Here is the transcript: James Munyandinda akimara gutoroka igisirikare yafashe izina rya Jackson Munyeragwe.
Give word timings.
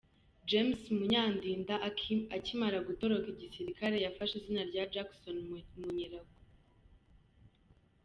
James 0.49 0.79
Munyandinda 0.97 1.75
akimara 2.37 2.77
gutoroka 2.87 3.27
igisirikare 3.33 3.95
yafashe 4.05 4.33
izina 4.39 4.61
rya 4.69 4.83
Jackson 4.93 5.37
Munyeragwe. 5.81 6.35